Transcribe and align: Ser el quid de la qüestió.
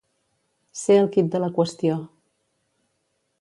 Ser 0.83 0.95
el 1.01 1.09
quid 1.17 1.29
de 1.35 1.41
la 1.43 1.51
qüestió. 1.59 1.99